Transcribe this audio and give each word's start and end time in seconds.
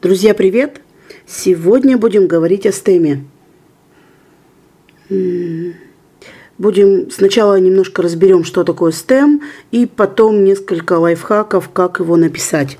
Друзья, 0.00 0.32
привет! 0.32 0.80
Сегодня 1.26 1.98
будем 1.98 2.28
говорить 2.28 2.66
о 2.66 2.72
стеме. 2.72 3.24
Будем 6.56 7.10
сначала 7.10 7.58
немножко 7.58 8.02
разберем, 8.02 8.44
что 8.44 8.62
такое 8.62 8.92
STEM, 8.92 9.40
и 9.72 9.86
потом 9.86 10.44
несколько 10.44 10.92
лайфхаков, 11.00 11.70
как 11.70 11.98
его 11.98 12.14
написать. 12.14 12.78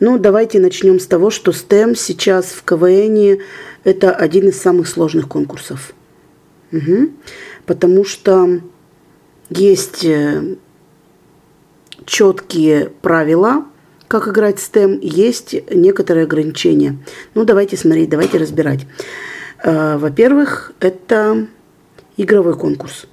Ну, 0.00 0.18
давайте 0.18 0.60
начнем 0.60 1.00
с 1.00 1.06
того, 1.06 1.30
что 1.30 1.52
STEM 1.52 1.94
сейчас 1.94 2.48
в 2.48 2.62
КВН 2.62 3.40
это 3.84 4.14
один 4.14 4.48
из 4.48 4.60
самых 4.60 4.86
сложных 4.86 5.28
конкурсов. 5.28 5.94
Угу. 6.72 7.08
Потому 7.64 8.04
что 8.04 8.60
есть 9.48 10.04
э, 10.04 10.56
четкие 12.04 12.90
правила, 13.00 13.64
как 14.10 14.26
играть 14.26 14.56
STEM, 14.56 14.98
есть 15.00 15.54
некоторые 15.70 16.24
ограничения. 16.24 16.98
Ну, 17.34 17.44
давайте 17.44 17.76
смотреть, 17.76 18.08
давайте 18.08 18.38
разбирать. 18.38 18.84
Э, 19.62 19.98
во-первых, 19.98 20.72
это 20.80 21.46
игровой 22.16 22.56
конкурс. 22.56 23.06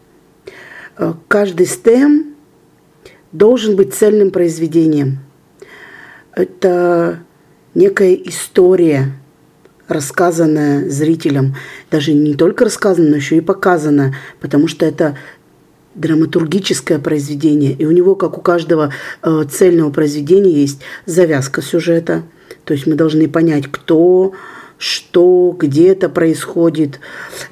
Э, 0.98 1.14
каждый 1.28 1.68
STEM 1.68 2.34
должен 3.32 3.76
быть 3.76 3.94
цельным 3.94 4.32
произведением. 4.32 5.20
Это 6.34 7.20
некая 7.76 8.16
история, 8.16 9.12
рассказанная 9.88 10.90
зрителям. 10.90 11.58
Даже 11.92 12.14
не 12.14 12.34
только 12.34 12.66
рассказанная, 12.66 13.12
но 13.12 13.16
еще 13.18 13.38
и 13.38 13.42
показанная, 13.42 14.16
потому 14.40 14.68
что 14.68 14.84
это 14.84 15.16
драматургическое 15.98 17.00
произведение, 17.00 17.74
и 17.74 17.86
у 17.86 17.92
него, 17.92 18.16
как 18.16 18.38
у 18.38 18.42
каждого 18.42 18.94
э, 19.22 19.44
цельного 19.52 19.92
произведения, 19.92 20.52
есть 20.52 20.82
завязка 21.06 21.62
сюжета. 21.62 22.24
То 22.64 22.74
есть 22.74 22.88
мы 22.88 22.96
должны 22.96 23.28
понять, 23.28 23.68
кто, 23.70 24.34
что, 24.78 25.56
где 25.58 25.90
это 25.90 26.10
происходит. 26.10 27.00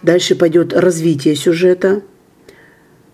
Дальше 0.02 0.36
пойдет 0.36 0.74
развитие 0.74 1.36
сюжета. 1.36 2.02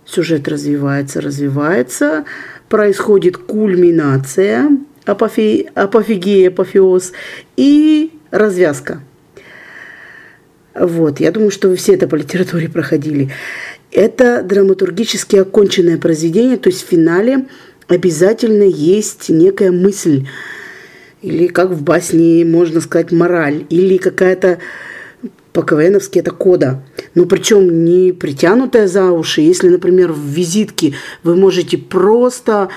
Сюжет 0.05 0.47
развивается, 0.47 1.21
развивается, 1.21 2.25
происходит 2.67 3.37
кульминация, 3.37 4.69
апофе, 5.05 5.71
апофигея, 5.73 6.49
апофеоз 6.49 7.13
и 7.55 8.11
развязка. 8.31 9.01
Вот, 10.73 11.19
я 11.19 11.31
думаю, 11.31 11.51
что 11.51 11.69
вы 11.69 11.75
все 11.75 11.93
это 11.93 12.07
по 12.07 12.15
литературе 12.15 12.69
проходили. 12.69 13.29
Это 13.91 14.41
драматургически 14.41 15.35
оконченное 15.35 15.97
произведение, 15.97 16.57
то 16.57 16.69
есть 16.69 16.85
в 16.85 16.89
финале 16.89 17.45
обязательно 17.87 18.63
есть 18.63 19.29
некая 19.29 19.71
мысль, 19.71 20.27
или 21.21 21.47
как 21.47 21.71
в 21.71 21.83
басне 21.83 22.45
можно 22.45 22.79
сказать 22.79 23.11
мораль, 23.11 23.65
или 23.69 23.97
какая-то 23.97 24.59
по-КВНовски 25.51 26.19
это 26.19 26.31
кода. 26.31 26.81
Ну, 27.15 27.25
причем 27.25 27.83
не 27.83 28.13
притянутая 28.13 28.87
за 28.87 29.11
уши. 29.11 29.41
Если, 29.41 29.67
например, 29.67 30.13
в 30.13 30.25
визитке 30.25 30.93
вы 31.23 31.35
можете 31.35 31.77
просто 31.77 32.69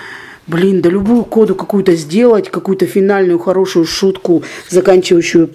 блин, 0.46 0.82
да 0.82 0.90
любую 0.90 1.24
коду 1.24 1.54
какую-то 1.54 1.94
сделать, 1.94 2.50
какую-то 2.50 2.86
финальную 2.86 3.38
хорошую 3.38 3.86
шутку, 3.86 4.42
заканчивающую 4.68 5.50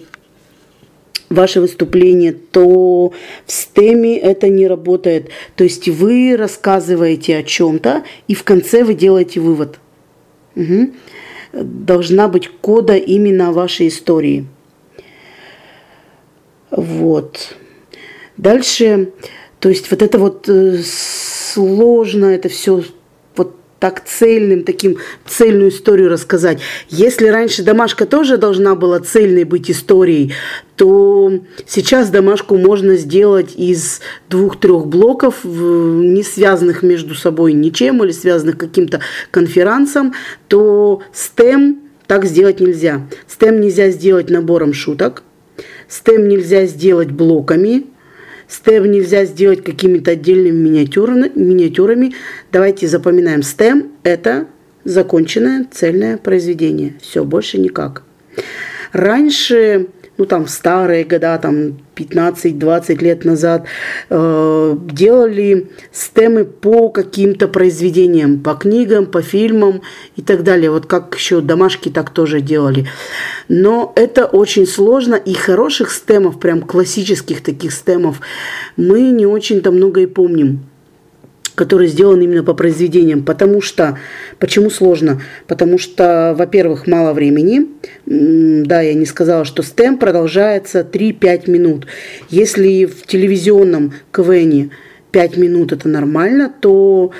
ваше 1.29 1.61
выступление, 1.61 2.33
то 2.33 3.13
в 3.45 3.51
стеме 3.51 4.17
это 4.17 4.47
не 4.47 4.67
работает. 4.67 5.29
То 5.55 5.63
есть 5.63 5.87
вы 5.87 6.35
рассказываете 6.35 7.37
о 7.37 7.43
чем-то, 7.43 8.03
и 8.27 8.33
в 8.33 8.43
конце 8.43 8.83
вы 8.83 8.95
делаете 8.95 9.39
вывод. 9.39 9.79
Угу. 10.55 10.91
Должна 11.53 12.27
быть 12.27 12.49
кода 12.61 12.95
именно 12.95 13.51
вашей 13.51 13.87
истории. 13.87 14.47
Вот. 16.71 17.55
Дальше, 18.37 19.11
то 19.59 19.69
есть 19.69 19.89
вот 19.91 20.01
это 20.01 20.17
вот 20.17 20.47
э, 20.47 20.79
сложно, 20.83 22.25
это 22.25 22.49
все 22.49 22.83
так 23.79 24.03
цельным, 24.05 24.63
таким 24.63 24.97
цельную 25.39 25.69
историю 25.69 26.09
рассказать. 26.09 26.59
Если 26.89 27.27
раньше 27.27 27.63
домашка 27.63 28.05
тоже 28.05 28.35
должна 28.35 28.75
была 28.75 28.99
цельной 28.99 29.45
быть 29.45 29.71
историей, 29.71 30.33
то 30.75 31.31
сейчас 31.65 32.09
домашку 32.09 32.57
можно 32.57 32.97
сделать 32.97 33.53
из 33.55 34.01
двух-трех 34.29 34.87
блоков, 34.87 35.45
не 35.45 36.23
связанных 36.23 36.83
между 36.83 37.15
собой 37.15 37.53
ничем 37.53 38.03
или 38.03 38.11
связанных 38.11 38.57
каким-то 38.57 38.99
конферансом, 39.31 40.13
то 40.49 41.03
STEM 41.13 41.77
так 42.05 42.25
сделать 42.25 42.59
нельзя. 42.59 43.07
STEM 43.29 43.59
нельзя 43.59 43.91
сделать 43.91 44.29
набором 44.29 44.73
шуток, 44.73 45.23
STEM 45.89 46.27
нельзя 46.27 46.65
сделать 46.65 47.11
блоками– 47.11 47.85
STEM 48.49 48.87
нельзя 48.87 49.25
сделать 49.25 49.63
какими-то 49.63 50.11
отдельными 50.11 50.57
миниатюрами. 51.35 52.13
Давайте 52.51 52.87
запоминаем. 52.87 53.41
STEM– 53.41 53.91
это 54.03 54.47
законченное 54.89 55.65
цельное 55.71 56.17
произведение. 56.17 56.95
Все, 57.01 57.23
больше 57.23 57.59
никак. 57.59 58.03
Раньше 58.91 59.87
ну 60.19 60.25
там 60.25 60.45
в 60.45 60.49
старые 60.49 61.05
года, 61.05 61.37
там 61.37 61.77
15-20 61.95 63.01
лет 63.01 63.23
назад, 63.23 63.65
э, 64.09 64.77
делали 64.91 65.69
стемы 65.93 66.43
по 66.43 66.89
каким-то 66.89 67.47
произведениям, 67.47 68.41
по 68.41 68.53
книгам, 68.53 69.05
по 69.05 69.21
фильмам 69.21 69.81
и 70.17 70.21
так 70.21 70.43
далее. 70.43 70.71
Вот 70.71 70.87
как 70.87 71.15
еще 71.15 71.39
домашки 71.39 71.87
так 71.87 72.09
тоже 72.09 72.41
делали. 72.41 72.85
Но 73.47 73.93
это 73.95 74.25
очень 74.25 74.67
сложно, 74.67 75.15
и 75.15 75.33
хороших 75.33 75.89
стемов, 75.89 76.37
прям 76.37 76.63
классических 76.63 77.41
таких 77.41 77.71
стемов, 77.71 78.19
мы 78.75 79.11
не 79.11 79.25
очень-то 79.25 79.71
много 79.71 80.01
и 80.01 80.05
помним 80.05 80.68
который 81.59 81.87
сделан 81.87 82.21
именно 82.21 82.41
по 82.41 82.53
произведениям. 82.53 83.21
Потому 83.21 83.59
что, 83.59 83.99
почему 84.39 84.69
сложно? 84.69 85.21
Потому 85.45 85.77
что, 85.77 86.33
во-первых, 86.37 86.87
мало 86.87 87.11
времени. 87.11 87.67
Да, 88.05 88.79
я 88.79 88.93
не 88.93 89.05
сказала, 89.05 89.43
что 89.43 89.61
стем 89.61 89.97
продолжается 89.97 90.87
3-5 90.89 91.51
минут. 91.51 91.87
Если 92.29 92.85
в 92.85 93.05
телевизионном 93.05 93.91
КВН 94.13 94.71
5 95.11 95.37
минут 95.37 95.73
это 95.73 95.89
нормально, 95.89 96.49
то 96.61 97.11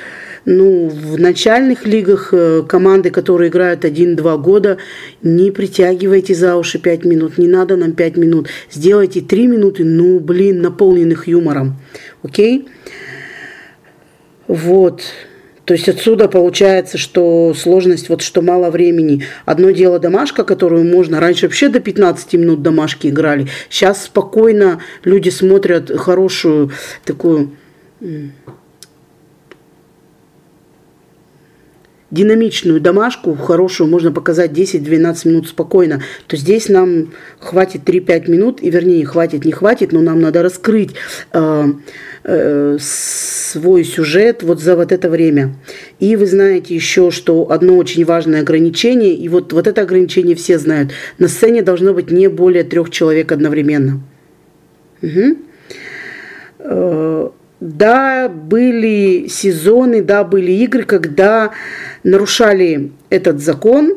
ну, 0.46 0.88
в 0.88 1.20
начальных 1.20 1.86
лигах 1.86 2.30
э, 2.32 2.64
команды, 2.66 3.10
которые 3.10 3.50
играют 3.50 3.84
1-2 3.84 4.42
года, 4.42 4.78
не 5.22 5.52
притягивайте 5.52 6.34
за 6.34 6.56
уши 6.56 6.80
5 6.80 7.04
минут, 7.04 7.38
не 7.38 7.48
надо 7.48 7.76
нам 7.76 7.92
5 7.92 8.16
минут. 8.16 8.48
Сделайте 8.72 9.20
3 9.20 9.48
минуты, 9.48 9.84
ну, 9.84 10.22
блин, 10.22 10.62
наполненных 10.62 11.28
юмором. 11.28 11.76
Окей? 12.24 12.60
Okay? 12.60 12.68
Вот. 14.50 15.04
То 15.66 15.76
есть 15.76 15.88
отсюда 15.88 16.28
получается, 16.28 16.98
что 16.98 17.54
сложность, 17.54 18.10
вот 18.10 18.24
что 18.24 18.42
мало 18.42 18.72
времени. 18.72 19.24
Одно 19.46 19.70
дело 19.70 20.00
домашка, 20.00 20.44
которую 20.44 20.84
можно, 20.86 21.20
раньше 21.20 21.46
вообще 21.46 21.70
до 21.70 21.80
15 21.80 22.34
минут 22.34 22.64
домашки 22.64 23.08
играли. 23.08 23.48
Сейчас 23.70 24.06
спокойно 24.06 24.82
люди 25.04 25.30
смотрят 25.30 25.92
хорошую 25.96 26.72
такую 27.06 27.52
динамичную 32.12 32.82
домашку, 32.82 33.36
хорошую, 33.36 33.90
можно 33.90 34.12
показать 34.12 34.52
10-12 34.52 35.28
минут 35.28 35.48
спокойно, 35.48 36.02
то 36.28 36.36
здесь 36.38 36.70
нам 36.70 37.14
хватит 37.40 37.82
3-5 37.86 38.30
минут, 38.32 38.62
и 38.62 38.70
вернее, 38.70 39.06
хватит, 39.06 39.46
не 39.46 39.52
хватит, 39.52 39.92
но 39.92 40.02
нам 40.02 40.20
надо 40.22 40.42
раскрыть 40.42 40.92
э, 41.34 41.66
э, 42.24 42.78
свой 42.80 43.84
сюжет 43.84 44.44
вот 44.44 44.62
за 44.62 44.76
вот 44.76 44.92
это 44.92 45.10
время. 45.10 45.56
И 46.00 46.16
вы 46.16 46.26
знаете 46.26 46.76
еще, 46.76 47.12
что 47.12 47.52
одно 47.52 47.78
очень 47.78 48.06
важное 48.06 48.42
ограничение, 48.42 49.14
и 49.14 49.30
вот, 49.30 49.54
вот 49.54 49.68
это 49.68 49.82
ограничение 49.82 50.36
все 50.36 50.58
знают, 50.58 50.92
на 51.18 51.28
сцене 51.28 51.62
должно 51.62 51.94
быть 51.94 52.12
не 52.12 52.28
более 52.28 52.64
трех 52.64 52.90
человек 52.90 53.32
одновременно. 53.32 54.02
Угу. 55.02 55.38
Да, 57.60 58.30
были 58.30 59.28
сезоны, 59.28 60.02
да, 60.02 60.24
были 60.24 60.52
игры, 60.52 60.84
когда 60.84 61.52
нарушали 62.04 62.92
этот 63.10 63.42
закон, 63.42 63.96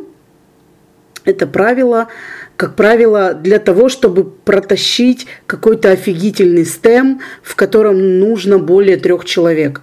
это 1.25 1.47
правило, 1.47 2.09
как 2.57 2.75
правило, 2.75 3.35
для 3.35 3.61
того, 3.61 3.89
чтобы 3.89 4.25
протащить 4.25 5.27
какой-то 5.47 5.93
офигительный 5.93 6.65
стем, 6.65 7.21
в 7.43 7.55
котором 7.55 8.19
нужно 8.19 8.59
более 8.59 8.97
трех 8.97 9.25
человек. 9.25 9.83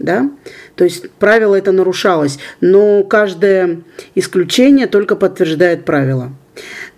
Да? 0.00 0.30
То 0.74 0.84
есть 0.84 1.10
правило 1.12 1.54
это 1.54 1.72
нарушалось, 1.72 2.38
но 2.60 3.02
каждое 3.04 3.82
исключение 4.14 4.86
только 4.86 5.16
подтверждает 5.16 5.84
правило. 5.84 6.32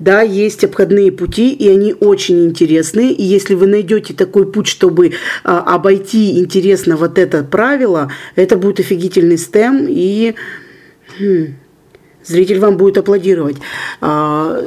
Да, 0.00 0.22
есть 0.22 0.64
обходные 0.64 1.12
пути, 1.12 1.52
и 1.52 1.68
они 1.68 1.92
очень 1.92 2.46
интересные. 2.46 3.12
И 3.12 3.22
если 3.22 3.54
вы 3.54 3.66
найдете 3.66 4.14
такой 4.14 4.50
путь, 4.50 4.66
чтобы 4.66 5.12
а, 5.44 5.60
обойти 5.60 6.38
интересно 6.38 6.96
вот 6.96 7.18
это 7.18 7.44
правило, 7.44 8.10
это 8.34 8.56
будет 8.56 8.80
офигительный 8.80 9.36
стем, 9.36 9.84
и 9.86 10.34
хм, 11.18 11.54
зритель 12.24 12.60
вам 12.60 12.78
будет 12.78 12.96
аплодировать. 12.96 13.58
А, 14.00 14.64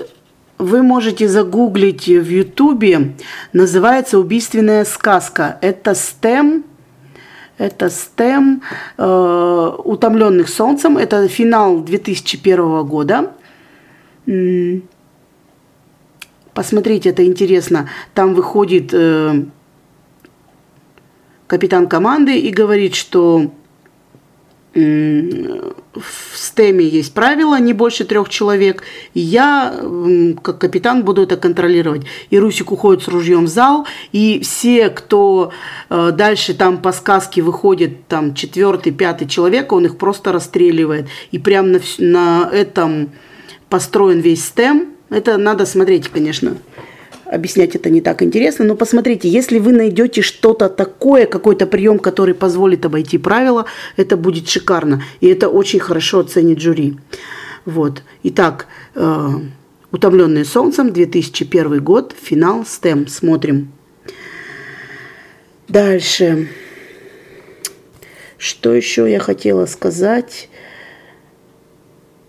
вы 0.60 0.84
можете 0.84 1.28
загуглить 1.28 2.08
в 2.08 2.30
Ютубе, 2.30 3.16
называется 3.54 4.20
«Убийственная 4.20 4.86
сказка». 4.86 5.58
Это 5.62 5.96
стем, 5.96 6.64
это 7.58 7.90
стем 7.90 8.62
э, 8.98 9.72
«Утомленных 9.84 10.48
солнцем». 10.48 10.98
Это 10.98 11.28
финал 11.28 11.80
2001 11.80 12.86
года. 12.86 13.34
Посмотрите, 16.54 17.10
это 17.10 17.26
интересно. 17.26 17.90
Там 18.14 18.34
выходит 18.36 18.94
э, 18.94 19.46
капитан 21.48 21.88
команды 21.88 22.38
и 22.40 22.52
говорит, 22.52 22.96
что 22.96 23.52
в 24.76 26.36
стеме 26.36 26.84
есть 26.84 27.14
правила, 27.14 27.60
не 27.60 27.74
больше 27.74 28.06
трех 28.06 28.30
человек. 28.30 28.84
И 29.14 29.20
я, 29.20 29.76
как 30.42 30.58
капитан, 30.58 31.04
буду 31.04 31.22
это 31.24 31.38
контролировать. 31.38 32.06
И 32.32 32.40
Русик 32.40 32.72
уходит 32.72 33.04
с 33.04 33.08
ружьем 33.08 33.46
в 33.46 33.50
зал, 33.50 33.86
и 34.12 34.42
все, 34.42 34.90
кто 34.90 35.52
э, 35.90 36.12
дальше 36.12 36.56
там 36.56 36.80
по 36.80 36.92
сказке 36.92 37.44
выходит, 37.44 38.08
там 38.08 38.34
четвертый, 38.34 38.92
пятый 38.92 39.28
человек, 39.28 39.72
он 39.72 39.86
их 39.86 39.98
просто 39.98 40.32
расстреливает. 40.32 41.08
И 41.32 41.38
прямо 41.38 41.68
на, 41.68 41.80
на 42.00 42.50
этом 42.52 43.12
построен 43.70 44.22
весь 44.22 44.46
стем. 44.46 44.93
Это 45.14 45.38
надо 45.38 45.66
смотреть, 45.66 46.10
конечно 46.10 46.58
объяснять 47.34 47.76
это 47.76 47.90
не 47.90 48.02
так 48.02 48.22
интересно, 48.22 48.64
но 48.64 48.76
посмотрите, 48.76 49.28
если 49.28 49.58
вы 49.58 49.72
найдете 49.72 50.22
что-то 50.22 50.70
такое, 50.70 51.26
какой-то 51.26 51.66
прием, 51.66 51.98
который 51.98 52.36
позволит 52.36 52.86
обойти 52.86 53.18
правила, 53.18 53.66
это 53.98 54.18
будет 54.18 54.48
шикарно, 54.48 55.04
и 55.20 55.28
это 55.28 55.50
очень 55.50 55.80
хорошо 55.80 56.20
оценит 56.20 56.60
жюри. 56.60 56.98
Вот. 57.66 58.04
Итак, 58.24 58.68
э, 58.94 59.30
«Утомленные 59.92 60.46
солнцем», 60.46 60.92
2001 60.94 61.84
год, 61.84 62.16
финал 62.22 62.62
STEM. 62.62 63.08
Смотрим. 63.08 63.72
Дальше. 65.68 66.50
Что 68.38 68.74
еще 68.74 69.10
я 69.10 69.20
хотела 69.20 69.66
сказать? 69.66 70.50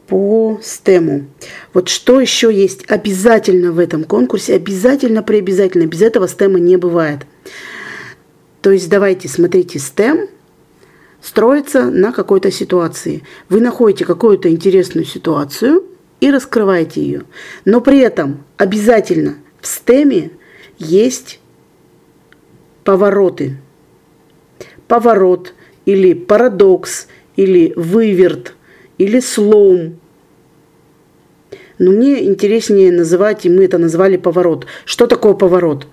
По 0.06 0.60
стему. 0.62 1.24
Вот 1.72 1.88
что 1.88 2.20
еще 2.20 2.52
есть 2.52 2.84
обязательно 2.90 3.72
в 3.72 3.78
этом 3.78 4.04
конкурсе, 4.04 4.54
обязательно 4.54 5.22
при 5.22 5.38
обязательно, 5.38 5.86
без 5.86 6.02
этого 6.02 6.28
стема 6.28 6.58
не 6.58 6.76
бывает. 6.76 7.26
То 8.60 8.70
есть 8.70 8.88
давайте, 8.88 9.28
смотрите, 9.28 9.78
стем 9.78 10.28
строится 11.20 11.84
на 11.84 12.12
какой-то 12.12 12.50
ситуации. 12.50 13.22
Вы 13.48 13.60
находите 13.60 14.04
какую-то 14.04 14.50
интересную 14.50 15.06
ситуацию 15.06 15.84
и 16.20 16.30
раскрываете 16.30 17.02
ее. 17.02 17.22
Но 17.64 17.80
при 17.80 17.98
этом 17.98 18.44
обязательно 18.56 19.36
в 19.60 19.66
стеме 19.66 20.30
есть 20.78 21.40
повороты. 22.84 23.56
Поворот 24.86 25.54
или 25.86 26.12
парадокс 26.12 27.06
или 27.36 27.72
выверт– 27.74 28.53
или 28.99 29.20
слом. 29.20 29.99
Но 31.79 31.91
мне 31.91 32.25
интереснее 32.25 32.93
называть, 32.93 33.46
и 33.46 33.50
мы 33.50 33.64
это 33.64 33.79
назвали 33.79 34.17
поворот. 34.17 34.67
Что 34.85 35.06
такое 35.06 35.35
поворот? 35.35 35.87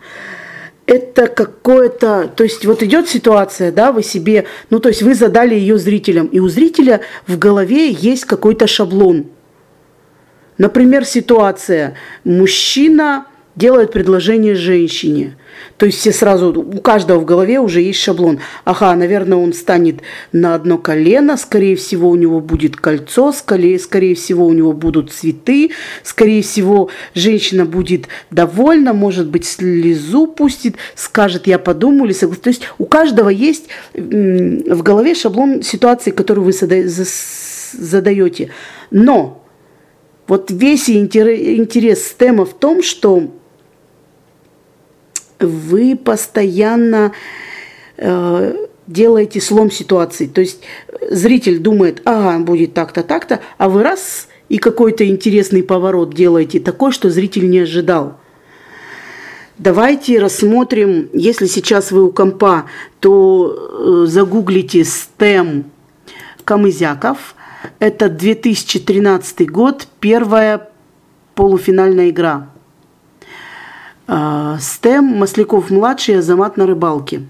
это 0.91 1.27
какое-то, 1.27 2.29
то 2.35 2.43
есть 2.43 2.65
вот 2.65 2.83
идет 2.83 3.07
ситуация, 3.07 3.71
да, 3.71 3.93
вы 3.93 4.03
себе, 4.03 4.45
ну 4.69 4.79
то 4.79 4.89
есть 4.89 5.01
вы 5.01 5.15
задали 5.15 5.55
ее 5.55 5.77
зрителям, 5.77 6.27
и 6.27 6.39
у 6.39 6.49
зрителя 6.49 6.99
в 7.27 7.37
голове 7.37 7.91
есть 7.91 8.25
какой-то 8.25 8.67
шаблон. 8.67 9.27
Например, 10.57 11.05
ситуация, 11.05 11.95
мужчина 12.25 13.25
делает 13.55 13.91
предложение 13.91 14.55
женщине. 14.55 15.35
То 15.77 15.85
есть 15.85 15.99
все 15.99 16.11
сразу, 16.13 16.53
у 16.53 16.79
каждого 16.79 17.19
в 17.19 17.25
голове 17.25 17.59
уже 17.59 17.81
есть 17.81 17.99
шаблон. 17.99 18.39
Ага, 18.63 18.95
наверное, 18.95 19.37
он 19.37 19.53
станет 19.53 20.01
на 20.31 20.55
одно 20.55 20.77
колено, 20.77 21.35
скорее 21.37 21.75
всего, 21.75 22.09
у 22.09 22.15
него 22.15 22.39
будет 22.39 22.77
кольцо, 22.77 23.31
скорее, 23.33 23.77
скорее 23.77 24.15
всего, 24.15 24.45
у 24.45 24.53
него 24.53 24.71
будут 24.73 25.11
цветы, 25.11 25.71
скорее 26.03 26.41
всего, 26.41 26.89
женщина 27.13 27.65
будет 27.65 28.07
довольна, 28.29 28.93
может 28.93 29.27
быть, 29.27 29.45
слезу 29.45 30.27
пустит, 30.27 30.77
скажет, 30.95 31.47
я 31.47 31.59
подумаю 31.59 32.05
или 32.05 32.13
согласен. 32.13 32.43
То 32.43 32.49
есть 32.49 32.61
у 32.77 32.85
каждого 32.85 33.29
есть 33.29 33.65
в 33.93 34.81
голове 34.81 35.13
шаблон 35.13 35.61
ситуации, 35.61 36.11
которую 36.11 36.45
вы 36.45 36.53
задаете. 37.73 38.49
Но 38.91 39.43
вот 40.27 40.51
весь 40.51 40.89
интерес 40.89 42.15
тема 42.17 42.45
в 42.45 42.53
том, 42.53 42.81
что 42.81 43.31
вы 45.43 45.95
постоянно 45.95 47.13
э, 47.97 48.65
делаете 48.87 49.41
слом 49.41 49.71
ситуации. 49.71 50.27
То 50.27 50.41
есть 50.41 50.61
зритель 51.09 51.59
думает, 51.59 52.01
ага, 52.05 52.43
будет 52.43 52.73
так-то, 52.73 53.03
так-то, 53.03 53.39
а 53.57 53.69
вы 53.69 53.83
раз 53.83 54.27
и 54.49 54.57
какой-то 54.57 55.07
интересный 55.07 55.63
поворот 55.63 56.13
делаете 56.13 56.59
такой, 56.59 56.91
что 56.91 57.09
зритель 57.09 57.49
не 57.49 57.59
ожидал. 57.59 58.17
Давайте 59.57 60.19
рассмотрим, 60.19 61.09
если 61.13 61.45
сейчас 61.45 61.91
вы 61.91 62.05
у 62.05 62.11
компа, 62.11 62.65
то 62.99 64.03
э, 64.03 64.05
загуглите 64.07 64.81
STEM 64.81 65.65
Камызяков. 66.43 67.35
Это 67.77 68.09
2013 68.09 69.49
год, 69.51 69.87
первая 69.99 70.69
полуфинальная 71.35 72.09
игра. 72.09 72.50
А, 74.13 74.57
Стем 74.59 75.05
Масляков-младший, 75.05 76.19
Азамат 76.19 76.57
на 76.57 76.67
рыбалке. 76.67 77.21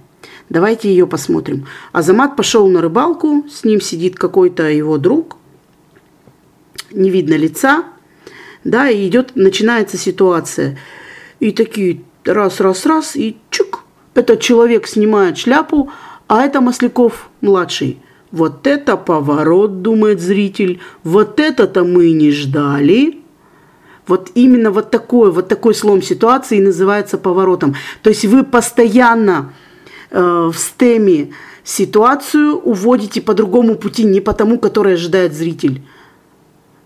Давайте 0.49 0.89
ее 0.89 1.05
посмотрим. 1.05 1.67
Азамат 1.91 2.35
пошел 2.35 2.67
на 2.67 2.81
рыбалку, 2.81 3.45
с 3.51 3.63
ним 3.63 3.79
сидит 3.79 4.15
какой-то 4.15 4.63
его 4.63 4.97
друг, 4.97 5.37
не 6.89 7.11
видно 7.11 7.35
лица, 7.35 7.83
да, 8.63 8.89
и 8.89 9.07
идет, 9.07 9.35
начинается 9.35 9.95
ситуация. 9.97 10.79
И 11.39 11.51
такие 11.51 12.01
раз, 12.25 12.59
раз, 12.59 12.87
раз, 12.87 13.15
и 13.15 13.37
чук, 13.51 13.83
этот 14.15 14.41
человек 14.41 14.87
снимает 14.87 15.37
шляпу, 15.37 15.91
а 16.27 16.41
это 16.41 16.61
Масляков 16.61 17.29
младший. 17.41 17.99
Вот 18.31 18.65
это 18.65 18.97
поворот, 18.97 19.83
думает 19.83 20.19
зритель, 20.19 20.79
вот 21.03 21.39
это-то 21.39 21.83
мы 21.83 22.11
не 22.13 22.31
ждали. 22.31 23.20
Вот 24.07 24.31
именно 24.35 24.71
вот 24.71 24.91
такой, 24.91 25.31
вот 25.31 25.47
такой 25.47 25.75
слом 25.75 26.01
ситуации 26.01 26.59
называется 26.59 27.17
поворотом. 27.17 27.75
То 28.01 28.09
есть 28.09 28.25
вы 28.25 28.43
постоянно 28.43 29.53
э, 30.09 30.49
в 30.51 30.57
стеме 30.57 31.33
ситуацию 31.63 32.57
уводите 32.57 33.21
по 33.21 33.33
другому 33.33 33.75
пути, 33.75 34.03
не 34.03 34.21
по 34.21 34.33
тому, 34.33 34.59
который 34.59 34.95
ожидает 34.95 35.33
зритель. 35.33 35.81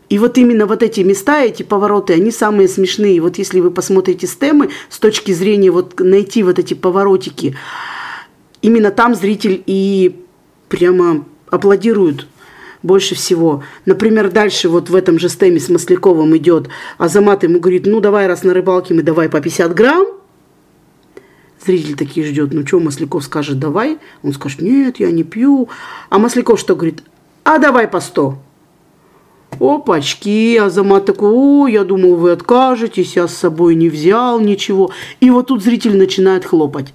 И 0.09 0.19
вот 0.19 0.37
именно 0.37 0.65
вот 0.65 0.83
эти 0.83 1.01
места, 1.01 1.41
эти 1.41 1.63
повороты, 1.63 2.13
они 2.13 2.31
самые 2.31 2.67
смешные. 2.67 3.19
Вот 3.21 3.37
если 3.37 3.59
вы 3.59 3.71
посмотрите 3.71 4.27
стемы 4.27 4.69
с 4.89 4.99
точки 4.99 5.31
зрения 5.31 5.71
вот 5.71 5.99
найти 5.99 6.43
вот 6.43 6.59
эти 6.59 6.73
поворотики, 6.73 7.57
именно 8.61 8.91
там 8.91 9.15
зритель 9.15 9.63
и 9.65 10.23
прямо 10.69 11.25
аплодирует 11.49 12.27
больше 12.85 13.15
всего. 13.15 13.63
Например, 13.85 14.31
дальше 14.31 14.69
вот 14.69 14.89
в 14.89 14.95
этом 14.95 15.19
же 15.19 15.27
стеме 15.27 15.59
с 15.59 15.69
Масляковым 15.69 16.37
идет 16.37 16.69
Азамат 16.97 17.43
ему 17.43 17.59
говорит, 17.59 17.85
ну 17.85 17.99
давай, 17.99 18.27
раз 18.27 18.43
на 18.43 18.53
рыбалке 18.53 18.93
мы 18.93 19.01
давай 19.01 19.27
по 19.27 19.41
50 19.41 19.73
грамм. 19.73 20.05
Зритель 21.65 21.95
такие 21.95 22.25
ждет, 22.27 22.53
ну 22.53 22.65
что, 22.65 22.79
Масляков 22.79 23.23
скажет, 23.23 23.57
давай. 23.57 23.97
Он 24.21 24.33
скажет, 24.33 24.61
нет, 24.61 24.99
я 24.99 25.09
не 25.11 25.23
пью. 25.23 25.67
А 26.09 26.19
Масляков 26.19 26.59
что 26.59 26.75
говорит? 26.75 27.03
А 27.43 27.57
давай 27.57 27.87
по 27.87 27.99
100. 27.99 28.37
Опачки, 29.59 30.57
Азамат 30.57 31.05
такой, 31.05 31.29
о, 31.31 31.67
я 31.67 31.83
думал, 31.83 32.15
вы 32.15 32.31
откажетесь, 32.31 33.15
я 33.15 33.27
с 33.27 33.35
собой 33.35 33.73
не 33.75 33.89
взял 33.89 34.39
ничего. 34.39 34.91
И 35.21 35.29
вот 35.31 35.47
тут 35.47 35.63
зритель 35.63 35.97
начинает 35.97 36.45
хлопать. 36.45 36.93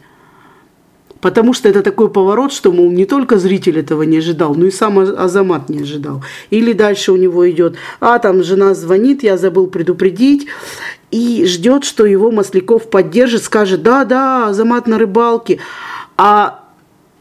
Потому 1.20 1.52
что 1.52 1.68
это 1.68 1.82
такой 1.82 2.10
поворот, 2.10 2.52
что, 2.52 2.72
мол, 2.72 2.90
не 2.90 3.04
только 3.04 3.38
зритель 3.38 3.78
этого 3.78 4.02
не 4.02 4.18
ожидал, 4.18 4.54
но 4.54 4.66
и 4.66 4.70
сам 4.70 4.98
Азамат 4.98 5.68
не 5.68 5.80
ожидал. 5.80 6.22
Или 6.50 6.72
дальше 6.72 7.12
у 7.12 7.16
него 7.16 7.48
идет, 7.50 7.76
а 8.00 8.18
там 8.18 8.42
жена 8.42 8.74
звонит, 8.74 9.22
я 9.22 9.36
забыл 9.36 9.66
предупредить, 9.66 10.46
и 11.10 11.44
ждет, 11.46 11.84
что 11.84 12.06
его 12.06 12.30
Масляков 12.30 12.88
поддержит, 12.88 13.42
скажет, 13.42 13.82
да, 13.82 14.04
да, 14.04 14.48
Азамат 14.48 14.86
на 14.86 14.98
рыбалке. 14.98 15.58
А 16.16 16.64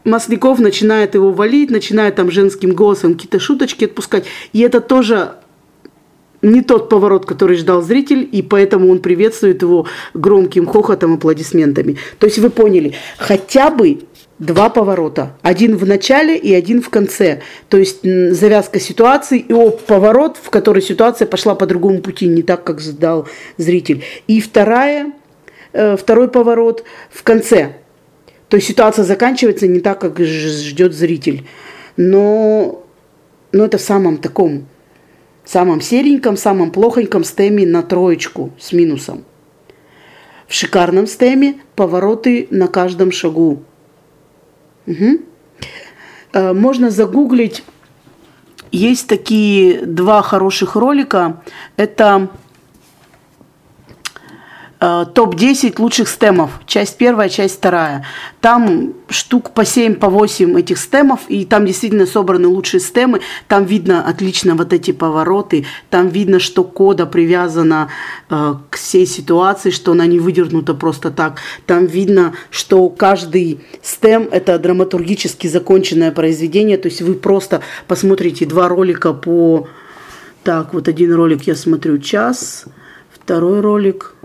Масляков 0.04 0.58
начинает 0.60 1.14
его 1.14 1.32
валить, 1.32 1.70
начинает 1.70 2.14
там 2.14 2.30
женским 2.30 2.72
голосом 2.72 3.14
какие-то 3.14 3.38
шуточки 3.38 3.84
отпускать. 3.84 4.24
И 4.52 4.60
это 4.60 4.80
тоже 4.80 5.34
не 6.42 6.62
тот 6.62 6.88
поворот, 6.88 7.26
который 7.26 7.56
ждал 7.56 7.82
зритель, 7.82 8.28
и 8.30 8.42
поэтому 8.42 8.90
он 8.90 9.00
приветствует 9.00 9.62
его 9.62 9.86
громким 10.14 10.66
хохотом, 10.66 11.14
аплодисментами. 11.14 11.96
То 12.18 12.26
есть 12.26 12.38
вы 12.38 12.50
поняли, 12.50 12.94
хотя 13.18 13.70
бы 13.70 14.00
два 14.40 14.70
поворота. 14.70 15.36
Один 15.42 15.76
в 15.76 15.86
начале 15.86 16.36
и 16.36 16.52
один 16.52 16.82
в 16.82 16.88
конце. 16.88 17.42
То 17.68 17.76
есть 17.76 18.02
завязка 18.02 18.80
ситуации 18.80 19.38
и 19.38 19.52
о, 19.52 19.70
поворот, 19.70 20.38
в 20.42 20.50
который 20.50 20.82
ситуация 20.82 21.26
пошла 21.26 21.54
по 21.54 21.66
другому 21.66 22.00
пути, 22.00 22.26
не 22.26 22.42
так, 22.42 22.64
как 22.64 22.80
задал 22.80 23.28
зритель. 23.58 24.02
И 24.26 24.40
вторая, 24.40 25.12
э, 25.72 25.96
второй 25.96 26.28
поворот 26.28 26.84
в 27.10 27.22
конце. 27.22 27.76
То 28.48 28.56
есть 28.56 28.66
ситуация 28.66 29.04
заканчивается 29.04 29.68
не 29.68 29.80
так, 29.80 30.00
как 30.00 30.18
ждет 30.18 30.94
зритель. 30.94 31.46
Но, 31.96 32.82
но 33.52 33.66
это 33.66 33.76
в 33.76 33.82
самом 33.82 34.16
таком, 34.16 34.66
самом 35.44 35.80
сереньком, 35.80 36.36
самом 36.36 36.70
плохоньком 36.70 37.24
стеме 37.24 37.66
на 37.66 37.82
троечку 37.82 38.50
с 38.58 38.72
минусом. 38.72 39.24
В 40.46 40.54
шикарном 40.54 41.06
стеме 41.06 41.60
повороты 41.76 42.48
на 42.50 42.66
каждом 42.66 43.12
шагу. 43.12 43.62
Угу. 44.86 45.20
Можно 46.54 46.90
загуглить. 46.90 47.62
Есть 48.72 49.08
такие 49.08 49.84
два 49.84 50.22
хороших 50.22 50.76
ролика. 50.76 51.42
Это 51.76 52.30
топ-10 54.80 55.74
лучших 55.78 56.08
стемов, 56.08 56.52
часть 56.66 56.96
первая, 56.96 57.28
часть 57.28 57.58
вторая. 57.58 58.06
Там 58.40 58.94
штук 59.10 59.50
по 59.50 59.62
7, 59.62 59.96
по 59.96 60.08
8 60.08 60.58
этих 60.58 60.78
стемов, 60.78 61.20
и 61.28 61.44
там 61.44 61.66
действительно 61.66 62.06
собраны 62.06 62.48
лучшие 62.48 62.80
стемы. 62.80 63.20
Там 63.46 63.66
видно 63.66 64.08
отлично 64.08 64.54
вот 64.54 64.72
эти 64.72 64.92
повороты, 64.92 65.66
там 65.90 66.08
видно, 66.08 66.38
что 66.38 66.64
кода 66.64 67.04
привязана 67.04 67.90
э, 68.30 68.54
к 68.70 68.76
всей 68.76 69.06
ситуации, 69.06 69.68
что 69.68 69.92
она 69.92 70.06
не 70.06 70.18
выдернута 70.18 70.72
просто 70.72 71.10
так. 71.10 71.40
Там 71.66 71.84
видно, 71.84 72.32
что 72.50 72.88
каждый 72.88 73.60
стем– 73.82 74.28
это 74.32 74.58
драматургически 74.58 75.46
законченное 75.46 76.10
произведение, 76.10 76.78
то 76.78 76.88
есть 76.88 77.02
вы 77.02 77.14
просто 77.14 77.60
посмотрите 77.86 78.46
два 78.46 78.68
ролика 78.68 79.12
по... 79.12 79.68
Так, 80.42 80.72
вот 80.72 80.88
один 80.88 81.12
ролик 81.12 81.42
я 81.42 81.54
смотрю 81.54 81.98
час, 81.98 82.64
второй 83.12 83.60
ролик– 83.60 84.14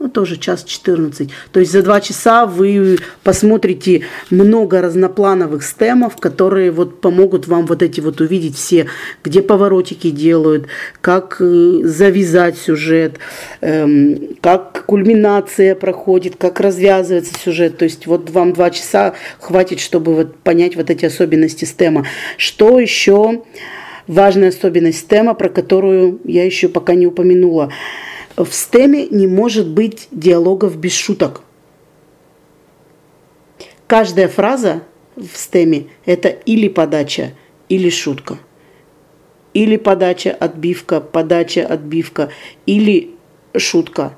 ну, 0.00 0.08
тоже 0.08 0.38
час 0.38 0.64
14. 0.64 1.30
То 1.52 1.60
есть 1.60 1.70
за 1.70 1.82
два 1.82 2.00
часа 2.00 2.46
вы 2.46 2.98
посмотрите 3.22 4.02
много 4.30 4.80
разноплановых 4.80 5.62
стемов, 5.62 6.16
которые 6.16 6.70
вот 6.70 7.02
помогут 7.02 7.46
вам 7.46 7.66
вот 7.66 7.82
эти 7.82 8.00
вот 8.00 8.22
увидеть 8.22 8.56
все, 8.56 8.86
где 9.22 9.42
поворотики 9.42 10.10
делают, 10.10 10.68
как 11.02 11.36
э, 11.40 11.80
завязать 11.84 12.56
сюжет, 12.56 13.18
эм, 13.60 14.36
как 14.40 14.86
кульминация 14.86 15.74
проходит, 15.74 16.36
как 16.38 16.60
развязывается 16.60 17.34
сюжет. 17.38 17.76
То 17.76 17.84
есть 17.84 18.06
вот 18.06 18.30
вам 18.30 18.54
два 18.54 18.70
часа 18.70 19.12
хватит, 19.38 19.80
чтобы 19.80 20.14
вот 20.14 20.36
понять 20.36 20.76
вот 20.76 20.88
эти 20.88 21.04
особенности 21.04 21.66
стема. 21.66 22.06
Что 22.38 22.80
еще? 22.80 23.42
Важная 24.06 24.48
особенность 24.48 25.00
стема, 25.00 25.34
про 25.34 25.50
которую 25.50 26.20
я 26.24 26.46
еще 26.46 26.68
пока 26.70 26.94
не 26.94 27.06
упомянула– 27.06 27.70
в 28.44 28.54
стеме 28.54 29.06
не 29.06 29.26
может 29.26 29.68
быть 29.68 30.08
диалогов 30.10 30.76
без 30.76 30.92
шуток. 30.92 31.42
Каждая 33.86 34.28
фраза 34.28 34.82
в 35.16 35.36
стеме– 35.36 35.86
это 36.04 36.28
или 36.28 36.68
подача, 36.68 37.32
или 37.68 37.90
шутка. 37.90 38.38
Или 39.52 39.76
подача, 39.76 40.30
отбивка, 40.30 41.00
подача, 41.00 41.66
отбивка, 41.66 42.30
или 42.66 43.10
шутка. 43.56 44.14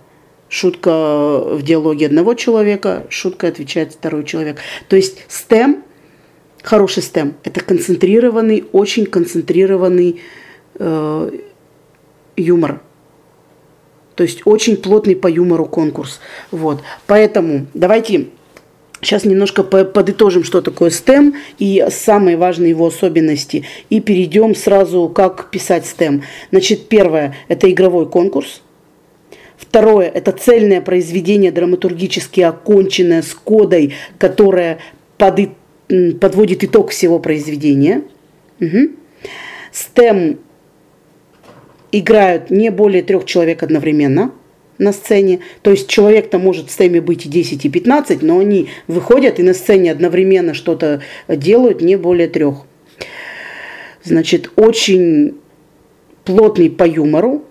Шутка 0.50 1.40
в 1.40 1.62
диалоге 1.62 2.06
одного 2.06 2.34
человека, 2.34 3.06
шутка 3.08 3.48
отвечает 3.48 3.92
второй 3.92 4.24
человек. 4.24 4.58
То 4.88 4.96
есть 4.96 5.24
стем, 5.28 5.82
хороший 6.62 7.02
стем, 7.02 7.34
это 7.42 7.64
концентрированный, 7.64 8.64
очень 8.72 9.06
концентрированный 9.06 10.20
э, 10.74 11.30
юмор– 12.36 12.82
то 14.14 14.22
есть 14.22 14.42
очень 14.44 14.76
плотный 14.76 15.16
по 15.16 15.26
юмору 15.26 15.66
конкурс. 15.66 16.20
Вот. 16.50 16.82
Поэтому 17.06 17.66
давайте 17.74 18.28
Сейчас 19.02 19.24
немножко 19.24 19.64
подытожим, 19.64 20.44
что 20.44 20.62
такое 20.62 20.90
STEM 20.90 21.34
и 21.58 21.84
самые 21.90 22.36
важные 22.36 22.70
его 22.70 22.86
особенности. 22.86 23.64
И 23.90 24.00
перейдем 24.00 24.54
сразу, 24.54 25.08
как 25.08 25.50
писать 25.50 25.84
STEM. 25.84 26.22
Значит, 26.52 26.86
первое– 26.86 27.34
это 27.48 27.68
игровой 27.68 28.08
конкурс. 28.08 28.62
Второе– 29.56 30.08
это 30.14 30.30
цельное 30.30 30.80
произведение, 30.80 31.50
драматургически 31.50 32.42
оконченное 32.42 33.22
с 33.22 33.34
кодой, 33.34 33.94
которое 34.18 34.78
под, 35.18 35.50
подводит 36.20 36.62
итог 36.62 36.90
всего 36.90 37.18
произведения. 37.18 38.04
Угу. 38.60 38.90
STEM 39.72 40.38
играют 41.92 42.50
не 42.50 42.70
более 42.70 43.02
трех 43.02 43.24
человек 43.26 43.62
одновременно 43.62 44.32
на 44.78 44.92
сцене. 44.92 45.40
То 45.62 45.70
есть 45.70 45.88
человек-то 45.88 46.38
может 46.38 46.68
в 46.68 46.72
стеме 46.72 47.00
быть 47.00 47.26
и 47.26 47.28
10, 47.28 47.64
и 47.64 47.68
15, 47.68 48.22
но 48.22 48.38
они 48.38 48.68
выходят 48.88 49.38
и 49.38 49.42
на 49.42 49.54
сцене 49.54 49.92
одновременно 49.92 50.54
что-то 50.54 51.02
делают 51.28 51.80
не 51.80 51.96
более 51.96 52.28
трех. 52.28 52.64
Значит, 54.02 54.50
очень 54.56 55.36
плотный 56.24 56.70
по 56.70 56.84
юмору 56.84 57.44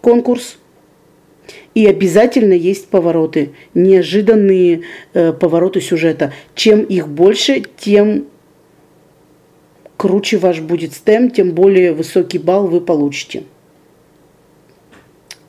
конкурс. 0.00 0.56
И 1.74 1.86
обязательно 1.86 2.54
есть 2.54 2.88
повороты, 2.88 3.52
неожиданные 3.74 4.82
э, 5.14 5.32
повороты 5.32 5.80
сюжета. 5.80 6.32
Чем 6.54 6.82
их 6.82 7.08
больше, 7.08 7.62
тем 7.78 8.26
круче 9.98 10.38
ваш 10.38 10.60
будет 10.60 10.94
стем, 10.94 11.30
тем 11.30 11.52
более 11.52 11.92
высокий 11.92 12.38
балл 12.38 12.68
вы 12.68 12.80
получите. 12.80 13.42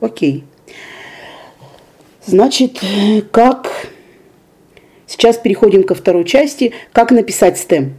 Окей. 0.00 0.44
Значит, 2.26 2.80
как... 3.30 3.88
Сейчас 5.06 5.38
переходим 5.38 5.82
ко 5.84 5.94
второй 5.94 6.24
части. 6.24 6.72
Как 6.92 7.10
написать 7.10 7.58
стем. 7.58 7.94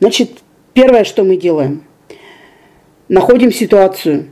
Значит, 0.00 0.38
первое, 0.72 1.04
что 1.04 1.24
мы 1.24 1.36
делаем. 1.36 1.84
Находим 3.08 3.52
ситуацию. 3.52 4.26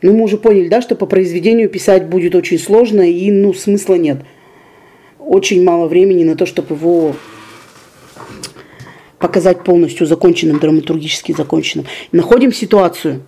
Ну, 0.00 0.12
мы 0.12 0.24
уже 0.24 0.38
поняли, 0.38 0.68
да, 0.68 0.80
что 0.80 0.94
по 0.94 1.06
произведению 1.06 1.68
писать 1.68 2.06
будет 2.06 2.34
очень 2.34 2.58
сложно 2.58 3.02
и, 3.02 3.30
ну, 3.30 3.52
смысла 3.52 3.94
нет. 3.94 4.18
Очень 5.18 5.64
мало 5.64 5.88
времени 5.88 6.24
на 6.24 6.36
то, 6.36 6.46
чтобы 6.46 6.74
его 6.74 7.16
показать 9.18 9.64
полностью 9.64 10.06
законченным, 10.06 10.58
драматургически 10.58 11.32
законченным. 11.32 11.86
Находим 12.12 12.52
ситуацию. 12.52 13.22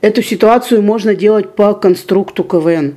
Эту 0.00 0.22
ситуацию 0.22 0.82
можно 0.82 1.14
делать 1.14 1.54
по 1.54 1.74
конструкту 1.74 2.44
КВН. 2.44 2.96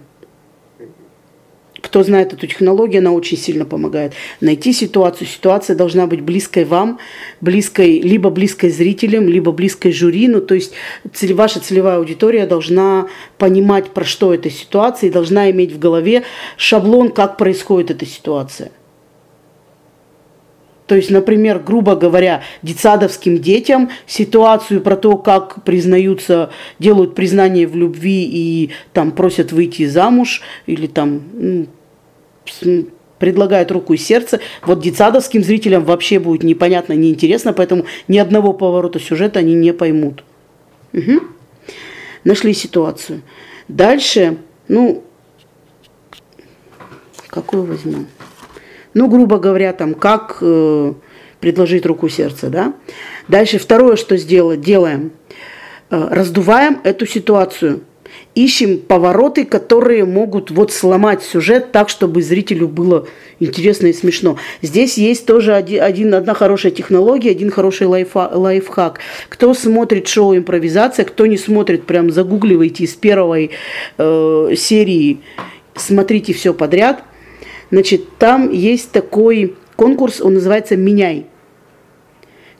Кто 1.81 2.03
знает 2.03 2.33
эту 2.33 2.45
технологию, 2.45 2.99
она 2.99 3.13
очень 3.13 3.37
сильно 3.37 3.65
помогает. 3.65 4.13
Найти 4.41 4.73
ситуацию. 4.73 5.27
Ситуация 5.27 5.75
должна 5.75 6.07
быть 6.07 6.21
близкой 6.21 6.65
вам, 6.65 6.99
близкой, 7.41 8.01
либо 8.01 8.29
близкой 8.29 8.69
зрителям, 8.69 9.27
либо 9.27 9.51
близкой 9.51 9.93
жюри. 9.93 10.27
Ну, 10.27 10.41
то 10.41 10.55
есть 10.55 10.73
цель, 11.13 11.33
ваша 11.33 11.61
целевая 11.61 11.97
аудитория 11.97 12.45
должна 12.45 13.07
понимать, 13.37 13.91
про 13.91 14.03
что 14.03 14.33
эта 14.33 14.49
ситуация, 14.49 15.09
и 15.09 15.11
должна 15.11 15.49
иметь 15.51 15.71
в 15.71 15.79
голове 15.79 16.23
шаблон, 16.57 17.11
как 17.11 17.37
происходит 17.37 17.91
эта 17.91 18.05
ситуация. 18.05 18.71
То 20.89 20.95
есть, 20.95 21.11
например, 21.11 21.59
грубо 21.59 21.95
говоря, 21.95 22.41
детсадовским 22.63 23.37
детям 23.37 23.91
ситуацию 24.07 24.81
про 24.81 24.95
то, 24.95 25.17
как 25.17 25.63
признаются, 25.63 26.49
делают 26.79 27.13
признание 27.13 27.67
в 27.67 27.75
любви 27.75 28.23
и 28.23 28.71
там 28.91 29.11
просят 29.11 29.51
выйти 29.51 29.85
замуж 29.85 30.41
или 30.65 30.87
там 30.87 31.21
ну, 31.35 31.67
предлагают 33.19 33.69
руку 33.69 33.93
и 33.93 33.97
сердце. 33.97 34.39
Вот 34.65 34.81
детсадовским 34.81 35.43
зрителям 35.43 35.85
вообще 35.85 36.17
будет 36.17 36.41
непонятно, 36.41 36.93
неинтересно, 36.93 37.53
поэтому 37.53 37.85
ни 38.07 38.17
одного 38.17 38.53
поворота 38.53 38.99
сюжета 38.99 39.37
они 39.37 39.53
не 39.53 39.73
поймут. 39.73 40.23
Угу. 40.93 41.21
Нашли 42.23 42.55
ситуацию. 42.55 43.21
Дальше, 43.67 44.37
ну, 44.67 45.03
какую 47.27 47.65
возьмем? 47.65 48.07
Ну, 48.93 49.07
грубо 49.07 49.37
говоря, 49.37 49.73
там, 49.73 49.93
как 49.93 50.37
э, 50.41 50.93
предложить 51.39 51.85
руку 51.85 52.09
сердца, 52.09 52.47
да. 52.47 52.73
Дальше 53.27 53.59
второе, 53.59 53.95
что 53.95 54.17
сделать, 54.17 54.61
делаем. 54.61 55.11
Э, 55.89 56.07
раздуваем 56.11 56.79
эту 56.83 57.05
ситуацию. 57.05 57.81
Ищем 58.33 58.79
повороты, 58.79 59.45
которые 59.45 60.03
могут 60.03 60.49
вот 60.49 60.71
сломать 60.71 61.21
сюжет 61.21 61.71
так, 61.71 61.89
чтобы 61.89 62.23
зрителю 62.23 62.67
было 62.67 63.07
интересно 63.39 63.87
и 63.87 63.93
смешно. 63.93 64.37
Здесь 64.63 64.97
есть 64.97 65.27
тоже 65.27 65.53
один, 65.53 65.83
один, 65.83 66.15
одна 66.15 66.33
хорошая 66.33 66.71
технология, 66.71 67.29
один 67.29 67.51
хороший 67.51 67.85
лайфа, 67.85 68.31
лайфхак. 68.33 68.99
Кто 69.29 69.53
смотрит 69.53 70.07
шоу 70.07 70.35
«Импровизация», 70.35 71.05
кто 71.05 71.27
не 71.27 71.37
смотрит, 71.37 71.85
прям 71.85 72.09
загугливайте 72.09 72.85
из 72.85 72.95
первой 72.95 73.51
э, 73.99 74.53
серии, 74.57 75.19
смотрите 75.75 76.33
все 76.33 76.55
подряд– 76.55 77.03
Значит, 77.71 78.17
там 78.17 78.51
есть 78.51 78.91
такой 78.91 79.55
конкурс, 79.75 80.21
он 80.21 80.35
называется 80.35 80.75
«Меняй». 80.75 81.25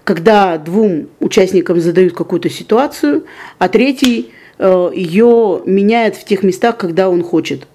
Когда 0.04 0.58
двум 0.58 1.10
участникам 1.20 1.80
задают 1.80 2.14
какую-то 2.14 2.50
ситуацию, 2.50 3.26
а 3.60 3.70
третий 3.70 4.32
э, 4.58 4.92
ее 4.96 5.62
меняет 5.66 6.16
в 6.16 6.26
тех 6.26 6.42
местах, 6.42 6.78
когда 6.78 7.10
он 7.10 7.22
хочет. 7.22 7.68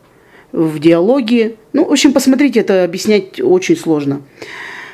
В 0.50 0.78
диалоге. 0.78 1.56
Ну, 1.72 1.84
в 1.84 1.92
общем, 1.92 2.12
посмотрите, 2.12 2.60
это 2.60 2.84
объяснять 2.84 3.40
очень 3.40 3.76
сложно. 3.76 4.22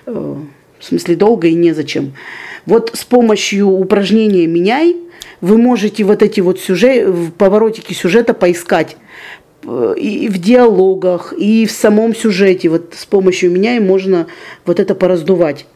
Э, 0.06 0.36
в 0.78 0.84
смысле, 0.84 1.16
долго 1.16 1.48
и 1.48 1.54
незачем. 1.54 2.14
Вот 2.66 2.90
с 2.94 3.04
помощью 3.04 3.68
упражнения 3.68 4.46
«Меняй» 4.46 4.96
вы 5.40 5.56
можете 5.56 6.04
вот 6.04 6.22
эти 6.22 6.40
вот 6.40 6.60
сюжеты, 6.60 7.12
поворотики 7.38 7.94
сюжета 7.94 8.34
поискать 8.34 8.96
и 9.62 10.28
в 10.28 10.38
диалогах, 10.38 11.34
и 11.36 11.66
в 11.66 11.70
самом 11.70 12.14
сюжете. 12.14 12.68
Вот 12.68 12.94
с 12.96 13.06
помощью 13.06 13.50
меня 13.50 13.76
и 13.76 13.80
можно 13.80 14.26
вот 14.64 14.80
это 14.80 14.94
пораздувать. 14.94 15.66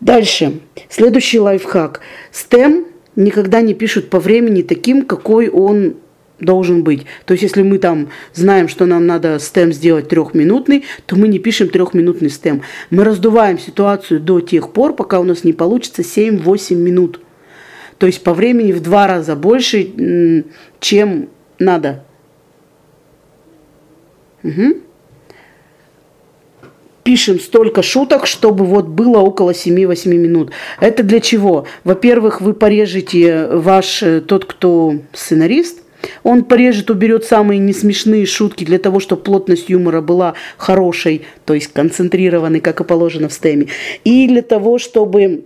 Дальше. 0.00 0.60
Следующий 0.88 1.38
лайфхак. 1.38 2.00
STEM 2.32 2.86
никогда 3.16 3.60
не 3.60 3.74
пишут 3.74 4.10
по 4.10 4.18
времени 4.18 4.62
таким, 4.62 5.04
какой 5.04 5.48
он 5.48 5.94
должен 6.40 6.82
быть. 6.82 7.06
То 7.24 7.32
есть, 7.32 7.42
если 7.42 7.62
мы 7.62 7.78
там 7.78 8.10
знаем, 8.34 8.68
что 8.68 8.86
нам 8.86 9.06
надо 9.06 9.36
STEM 9.36 9.72
сделать 9.72 10.08
трехминутный, 10.08 10.84
то 11.06 11.16
мы 11.16 11.28
не 11.28 11.38
пишем 11.38 11.68
трехминутный 11.68 12.28
STEM. 12.28 12.62
Мы 12.90 13.04
раздуваем 13.04 13.58
ситуацию 13.58 14.20
до 14.20 14.40
тех 14.40 14.72
пор, 14.72 14.94
пока 14.94 15.20
у 15.20 15.24
нас 15.24 15.44
не 15.44 15.52
получится 15.52 16.02
7-8 16.02 16.74
минут. 16.74 17.20
То 17.98 18.06
есть 18.06 18.22
по 18.24 18.34
времени 18.34 18.72
в 18.72 18.82
два 18.82 19.06
раза 19.06 19.36
больше, 19.36 20.44
чем 20.80 21.28
надо. 21.58 22.04
Угу. 24.44 24.76
Пишем 27.02 27.40
столько 27.40 27.82
шуток, 27.82 28.26
чтобы 28.26 28.64
вот 28.64 28.86
было 28.86 29.18
около 29.18 29.50
7-8 29.50 30.08
минут. 30.08 30.52
Это 30.80 31.02
для 31.02 31.20
чего? 31.20 31.66
Во-первых, 31.82 32.40
вы 32.40 32.54
порежете 32.54 33.46
ваш, 33.46 34.02
э, 34.02 34.20
тот, 34.20 34.46
кто 34.46 34.94
сценарист, 35.12 35.80
он 36.22 36.44
порежет, 36.44 36.90
уберет 36.90 37.24
самые 37.24 37.58
несмешные 37.58 38.26
шутки 38.26 38.64
для 38.64 38.78
того, 38.78 39.00
чтобы 39.00 39.22
плотность 39.22 39.68
юмора 39.68 40.00
была 40.00 40.34
хорошей, 40.56 41.26
то 41.44 41.54
есть 41.54 41.72
концентрированной, 41.72 42.60
как 42.60 42.80
и 42.80 42.84
положено 42.84 43.28
в 43.28 43.32
стеме. 43.32 43.68
И 44.04 44.26
для 44.28 44.42
того, 44.42 44.78
чтобы 44.78 45.44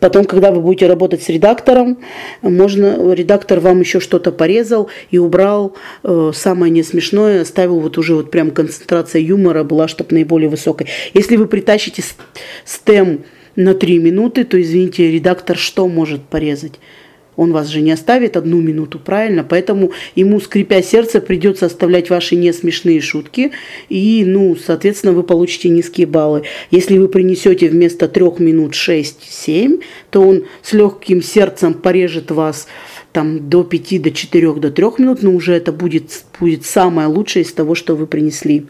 Потом, 0.00 0.24
когда 0.24 0.50
вы 0.50 0.60
будете 0.60 0.86
работать 0.86 1.22
с 1.22 1.28
редактором, 1.28 1.98
можно, 2.42 3.12
редактор 3.12 3.60
вам 3.60 3.80
еще 3.80 4.00
что-то 4.00 4.32
порезал 4.32 4.88
и 5.10 5.18
убрал 5.18 5.74
э, 6.02 6.32
самое 6.34 6.70
несмешное, 6.70 7.42
оставил 7.42 7.80
вот 7.80 7.98
уже 7.98 8.14
вот 8.14 8.30
прям 8.30 8.50
концентрация 8.50 9.20
юмора 9.20 9.64
была, 9.64 9.88
чтобы 9.88 10.14
наиболее 10.14 10.48
высокой. 10.48 10.88
Если 11.14 11.36
вы 11.36 11.46
притащите 11.46 12.02
стем 12.64 13.20
на 13.56 13.74
3 13.74 13.98
минуты, 13.98 14.44
то, 14.44 14.60
извините, 14.60 15.10
редактор 15.10 15.56
что 15.56 15.86
может 15.88 16.22
порезать? 16.22 16.78
Он 17.36 17.52
вас 17.52 17.68
же 17.68 17.80
не 17.80 17.92
оставит 17.92 18.36
одну 18.36 18.60
минуту, 18.60 18.98
правильно? 18.98 19.42
Поэтому 19.42 19.92
ему, 20.14 20.40
скрипя 20.40 20.82
сердце, 20.82 21.20
придется 21.20 21.66
оставлять 21.66 22.10
ваши 22.10 22.36
несмешные 22.36 23.00
шутки. 23.00 23.52
И, 23.88 24.24
ну, 24.26 24.54
соответственно, 24.56 25.12
вы 25.12 25.22
получите 25.22 25.70
низкие 25.70 26.06
баллы. 26.06 26.42
Если 26.70 26.98
вы 26.98 27.08
принесете 27.08 27.68
вместо 27.68 28.06
трех 28.08 28.38
минут 28.38 28.74
6-7, 28.74 29.82
то 30.10 30.20
он 30.20 30.44
с 30.62 30.72
легким 30.72 31.22
сердцем 31.22 31.74
порежет 31.74 32.30
вас 32.30 32.66
там 33.12 33.48
до 33.48 33.62
5, 33.62 34.02
до 34.02 34.10
4, 34.10 34.52
до 34.54 34.70
3 34.70 34.84
минут, 34.98 35.22
но 35.22 35.32
уже 35.32 35.54
это 35.54 35.72
будет, 35.72 36.24
будет 36.38 36.64
самое 36.64 37.08
лучшее 37.08 37.44
из 37.44 37.52
того, 37.52 37.74
что 37.74 37.94
вы 37.94 38.06
принесли. 38.06 38.66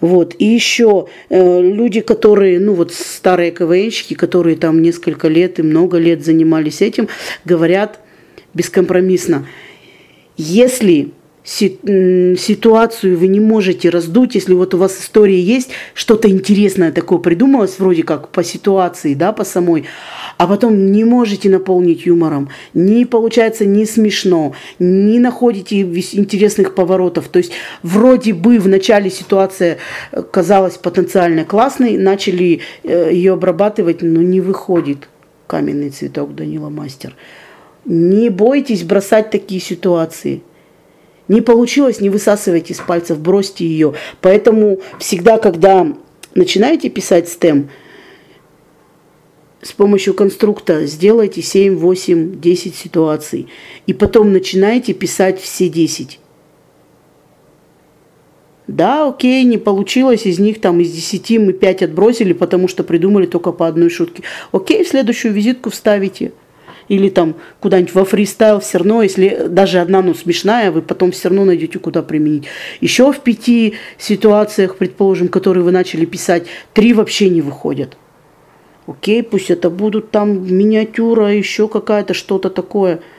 Вот. 0.00 0.34
И 0.38 0.44
еще 0.44 1.06
э, 1.28 1.60
люди, 1.62 2.00
которые, 2.00 2.58
ну 2.58 2.74
вот 2.74 2.92
старые 2.92 3.50
КВНщики, 3.50 4.14
которые 4.14 4.56
там 4.56 4.80
несколько 4.82 5.28
лет 5.28 5.58
и 5.58 5.62
много 5.62 5.98
лет 5.98 6.24
занимались 6.24 6.80
этим, 6.80 7.08
говорят 7.44 8.00
бескомпромиссно, 8.54 9.46
если 10.36 11.10
ситуацию 11.42 13.16
вы 13.16 13.26
не 13.26 13.40
можете 13.40 13.88
раздуть, 13.88 14.34
если 14.34 14.52
вот 14.52 14.74
у 14.74 14.78
вас 14.78 15.00
история 15.00 15.40
есть, 15.40 15.70
что-то 15.94 16.28
интересное 16.28 16.92
такое 16.92 17.18
придумалось, 17.18 17.78
вроде 17.78 18.02
как 18.02 18.28
по 18.28 18.44
ситуации, 18.44 19.14
да, 19.14 19.32
по 19.32 19.44
самой, 19.44 19.84
а 20.36 20.46
потом 20.46 20.92
не 20.92 21.04
можете 21.04 21.48
наполнить 21.48 22.04
юмором, 22.04 22.50
не 22.74 23.06
получается 23.06 23.64
не 23.64 23.86
смешно, 23.86 24.52
не 24.78 25.18
находите 25.18 25.80
интересных 25.80 26.74
поворотов, 26.74 27.28
то 27.28 27.38
есть 27.38 27.52
вроде 27.82 28.34
бы 28.34 28.58
в 28.58 28.68
начале 28.68 29.10
ситуация 29.10 29.78
э, 30.12 30.22
казалась 30.22 30.76
потенциально 30.76 31.44
классной, 31.44 31.96
начали 31.96 32.60
э, 32.84 33.10
ее 33.12 33.32
обрабатывать, 33.32 34.02
но 34.02 34.20
не 34.20 34.40
выходит. 34.40 35.08
Каменный 35.46 35.90
цветок 35.90 36.34
Данила 36.36 36.68
Мастер. 36.68 37.16
Не 37.84 38.28
бойтесь 38.28 38.84
бросать 38.84 39.30
такие 39.30 39.60
ситуации– 39.60 40.42
не 41.30 41.42
получилось, 41.42 42.00
не 42.00 42.10
высасывайте 42.10 42.72
из 42.72 42.80
пальцев, 42.80 43.20
бросьте 43.20 43.64
ее. 43.64 43.94
Поэтому 44.20 44.80
всегда, 44.98 45.38
когда 45.38 45.86
начинаете 46.34 46.90
писать 46.90 47.28
STEM, 47.28 47.68
с 49.62 49.70
помощью 49.70 50.14
конструкта 50.14 50.86
сделайте 50.86 51.40
7, 51.40 51.76
8, 51.76 52.40
10 52.40 52.74
ситуаций. 52.74 53.46
И 53.86 53.92
потом 53.92 54.32
начинайте 54.32 54.92
писать 54.92 55.40
все 55.40 55.68
10. 55.68 56.18
Да, 58.66 59.08
окей, 59.08 59.44
не 59.44 59.58
получилось, 59.58 60.26
из 60.26 60.40
них 60.40 60.60
там 60.60 60.80
из 60.80 60.90
10 60.90 61.38
мы 61.38 61.52
5 61.52 61.82
отбросили, 61.84 62.32
потому 62.32 62.66
что 62.66 62.82
придумали 62.82 63.26
только 63.26 63.52
по 63.52 63.68
одной 63.68 63.90
шутке. 63.90 64.24
Окей, 64.50 64.84
следующую 64.84 65.32
визитку 65.32 65.70
вставите 65.70 66.32
или 66.90 67.08
там 67.08 67.36
куда-нибудь 67.60 67.94
во 67.94 68.04
фристайл, 68.04 68.58
все 68.58 68.78
равно, 68.78 69.02
если 69.02 69.46
даже 69.48 69.78
одна, 69.78 70.02
ну, 70.02 70.12
смешная, 70.12 70.72
вы 70.72 70.82
потом 70.82 71.12
все 71.12 71.28
равно 71.28 71.44
найдете, 71.44 71.78
куда 71.78 72.02
применить. 72.02 72.46
Еще 72.80 73.12
в 73.12 73.20
пяти 73.20 73.74
ситуациях, 73.96 74.76
предположим, 74.76 75.28
которые 75.28 75.62
вы 75.62 75.70
начали 75.70 76.04
писать, 76.04 76.46
три 76.74 76.92
вообще 76.92 77.30
не 77.30 77.42
выходят. 77.42 77.96
Окей, 78.88 79.22
пусть 79.22 79.50
это 79.50 79.70
будут 79.70 80.10
там 80.10 80.52
миниатюра, 80.52 81.32
еще 81.32 81.68
какая-то, 81.68 82.12
что-то 82.12 82.50
такое– 82.50 83.00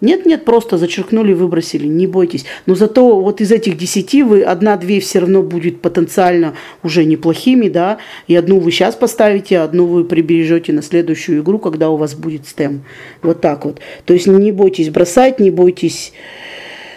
нет, 0.00 0.24
нет, 0.24 0.44
просто 0.44 0.78
зачеркнули, 0.78 1.34
выбросили, 1.34 1.86
не 1.86 2.06
бойтесь. 2.06 2.46
Но 2.66 2.74
зато 2.74 3.20
вот 3.20 3.40
из 3.40 3.52
этих 3.52 3.76
десяти 3.76 4.22
вы 4.22 4.42
одна-две 4.42 5.00
все 5.00 5.18
равно 5.18 5.42
будет 5.42 5.82
потенциально 5.82 6.54
уже 6.82 7.04
неплохими, 7.04 7.68
да, 7.68 7.98
и 8.26 8.34
одну 8.34 8.60
вы 8.60 8.70
сейчас 8.70 8.94
поставите, 8.94 9.58
а 9.58 9.64
одну 9.64 9.86
вы 9.86 10.04
прибережете 10.04 10.72
на 10.72 10.82
следующую 10.82 11.42
игру, 11.42 11.58
когда 11.58 11.90
у 11.90 11.96
вас 11.96 12.14
будет 12.14 12.46
стем. 12.46 12.82
Вот 13.22 13.40
так 13.40 13.64
вот. 13.64 13.80
То 14.06 14.14
есть 14.14 14.26
не 14.26 14.52
бойтесь 14.52 14.88
бросать, 14.88 15.38
не 15.38 15.50
бойтесь 15.50 16.12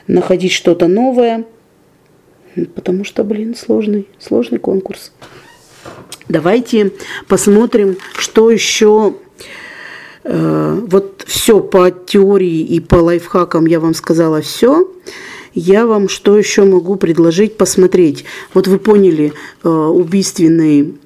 находить 0.07 0.51
что-то 0.51 0.87
новое, 0.87 1.43
потому 2.75 3.03
что, 3.03 3.23
блин, 3.23 3.55
сложный, 3.55 4.07
сложный 4.19 4.59
конкурс. 4.59 5.11
Давайте 6.29 6.91
посмотрим, 7.27 7.97
что 8.17 8.49
еще 8.49 9.15
вот 10.23 11.25
все 11.27 11.59
по 11.59 11.91
теории 11.91 12.61
и 12.61 12.79
по 12.79 12.95
лайфхакам 12.95 13.65
я 13.65 13.79
вам 13.79 13.93
сказала 13.93 14.41
все. 14.41 14.89
Я 15.53 15.85
вам 15.85 16.09
что 16.09 16.37
еще 16.37 16.63
могу 16.63 16.95
предложить 16.95 17.57
посмотреть? 17.57 18.25
Вот 18.53 18.67
вы 18.67 18.79
поняли, 18.79 19.33
э, 19.63 19.69
убийственный 19.69 20.97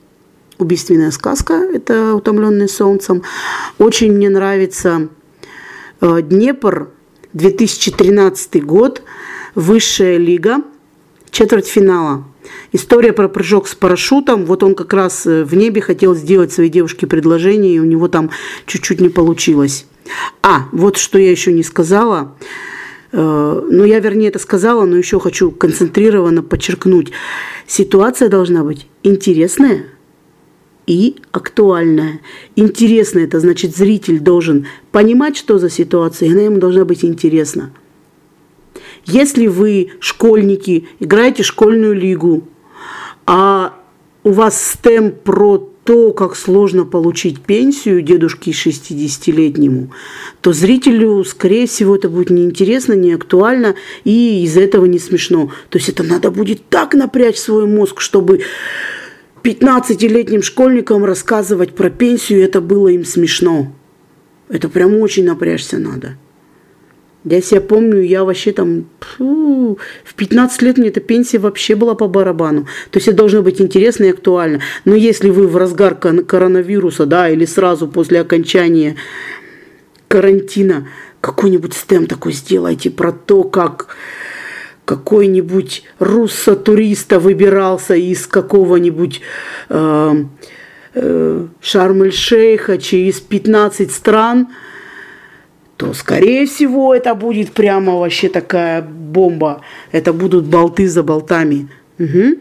убийственная 0.58 1.12
сказка, 1.12 1.54
это 1.54 2.16
«Утомленный 2.16 2.68
солнцем». 2.68 3.24
Очень 3.78 4.14
мне 4.14 4.30
нравится 4.30 5.10
э, 6.02 6.22
Днепр, 6.24 6.90
2013 7.34 8.66
год, 8.66 9.04
высшая 9.54 10.18
лига, 10.18 10.64
четвертьфинала. 11.30 12.24
История 12.72 13.14
про 13.14 13.28
прыжок 13.28 13.68
с 13.68 13.76
парашютом. 13.76 14.46
Вот 14.46 14.64
он 14.64 14.76
как 14.76 14.94
раз 14.94 15.26
э, 15.26 15.44
в 15.44 15.56
небе 15.56 15.82
хотел 15.82 16.16
сделать 16.16 16.52
своей 16.52 16.70
девушке 16.70 17.08
предложение, 17.08 17.76
и 17.76 17.80
у 17.80 17.86
него 17.86 18.08
там 18.08 18.32
чуть-чуть 18.66 19.02
не 19.02 19.10
получилось. 19.10 19.86
А, 20.42 20.68
вот 20.72 20.98
что 20.98 21.18
я 21.18 21.32
еще 21.32 21.54
не 21.54 21.64
сказала. 21.64 22.36
Э, 23.12 23.62
ну, 23.70 23.84
я 23.84 24.00
вернее 24.00 24.30
это 24.30 24.40
сказала, 24.40 24.86
но 24.86 24.98
еще 24.98 25.20
хочу 25.20 25.52
концентрированно 25.52 26.44
подчеркнуть. 26.44 27.12
Ситуация 27.66 28.30
должна 28.30 28.64
быть 28.64 28.88
интересная 29.04 29.86
и 30.86 31.18
актуальная. 31.32 32.22
Интересная– 32.56 33.24
это 33.26 33.40
значит, 33.40 33.76
зритель 33.76 34.20
должен 34.20 34.68
понимать, 34.92 35.38
что 35.38 35.60
за 35.60 35.70
ситуация, 35.70 36.30
и 36.30 36.32
она 36.32 36.42
ему 36.42 36.58
должна 36.58 36.86
быть 36.86 37.04
интересна. 37.04 37.72
Если 39.08 39.48
вы 39.48 39.92
школьники, 40.02 40.86
играете 41.00 41.42
школьную 41.42 41.96
лигу, 41.96 42.48
а 43.26 43.74
у 44.24 44.32
вас 44.32 44.62
стем 44.62 45.12
про 45.12 45.70
то, 45.86 46.12
как 46.12 46.36
сложно 46.36 46.84
получить 46.84 47.40
пенсию 47.40 48.02
дедушке 48.02 48.52
60-летнему, 48.52 49.94
то 50.42 50.52
зрителю, 50.52 51.24
скорее 51.24 51.66
всего, 51.68 51.96
это 51.96 52.10
будет 52.10 52.30
неинтересно, 52.30 52.92
не 52.92 53.14
актуально 53.14 53.76
и 54.04 54.44
из-за 54.44 54.60
этого 54.60 54.84
не 54.86 55.00
смешно. 55.00 55.52
То 55.70 55.78
есть 55.78 55.88
это 55.88 56.04
надо 56.04 56.30
будет 56.30 56.68
так 56.68 56.94
напрячь 56.94 57.38
свой 57.38 57.66
мозг, 57.66 58.02
чтобы 58.02 58.42
15-летним 59.44 60.42
школьникам 60.42 61.06
рассказывать 61.06 61.74
про 61.74 61.90
пенсию, 61.90 62.44
это 62.44 62.60
было 62.60 62.90
им 62.90 63.06
смешно. 63.06 63.72
Это 64.50 64.68
прям 64.68 64.96
очень 64.96 65.24
напрячься 65.24 65.78
надо. 65.78 66.18
Я 67.30 67.42
себя 67.42 67.62
помню, 67.62 68.02
я 68.02 68.24
вообще 68.24 68.52
там 68.52 68.86
фу, 69.00 69.78
в 70.04 70.14
15 70.16 70.62
лет 70.62 70.78
мне 70.78 70.90
эта 70.90 71.02
пенсия 71.02 71.40
вообще 71.40 71.76
была 71.76 71.96
по 71.96 72.08
барабану. 72.08 72.68
То 72.92 72.98
есть 72.98 73.08
это 73.08 73.18
должно 73.18 73.42
быть 73.42 73.60
интересно 73.60 74.06
и 74.06 74.12
актуально. 74.12 74.62
Но 74.86 74.96
если 74.96 75.30
вы 75.30 75.48
в 75.48 75.58
разгар 75.58 75.96
коронавируса, 75.96 77.06
да, 77.06 77.30
или 77.30 77.46
сразу 77.46 77.88
после 77.88 78.22
окончания 78.22 78.96
карантина 80.08 80.88
какой-нибудь 81.20 81.74
стем 81.74 82.08
такой 82.08 82.32
сделайте 82.32 82.90
про 82.90 83.12
то, 83.12 83.44
как 83.44 83.88
какой-нибудь 84.86 85.84
руссо-туриста 86.00 87.20
выбирался 87.20 87.96
из 87.96 88.26
какого-нибудь 88.26 89.20
э, 89.68 90.16
э, 90.94 91.48
Шарм-эль-Шейха 91.60 92.78
через 92.78 93.20
15 93.20 93.92
стран– 93.92 94.48
то, 95.78 95.94
скорее 95.94 96.48
всего, 96.48 96.94
это 96.94 97.14
будет 97.14 97.52
прямо 97.52 97.98
вообще 97.98 98.30
такая 98.30 98.82
бомба. 98.82 99.62
Это 99.92 100.12
будут 100.12 100.46
болты 100.46 100.88
за 100.88 101.04
болтами. 101.04 101.70
Угу. 102.00 102.38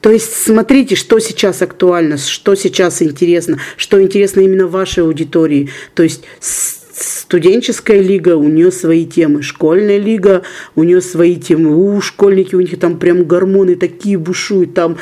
То 0.00 0.10
есть 0.10 0.32
смотрите, 0.32 0.94
что 0.94 1.18
сейчас 1.18 1.60
актуально, 1.62 2.16
что 2.16 2.54
сейчас 2.54 3.02
интересно, 3.02 3.58
что 3.76 4.02
интересно 4.02 4.40
именно 4.40 4.66
вашей 4.66 5.02
аудитории. 5.02 5.70
То 5.94 6.02
есть 6.02 6.24
студенческая 6.40 8.00
лига, 8.00 8.36
у 8.36 8.48
нее 8.48 8.70
свои 8.70 9.04
темы, 9.04 9.42
школьная 9.42 9.98
лига, 9.98 10.42
у 10.74 10.84
нее 10.84 11.02
свои 11.02 11.36
темы. 11.36 11.76
У 11.76 12.00
школьники, 12.00 12.54
у 12.54 12.60
них 12.60 12.78
там 12.78 12.98
прям 12.98 13.24
гормоны 13.24 13.76
такие 13.76 14.16
бушуют, 14.16 14.74
там 14.74 14.96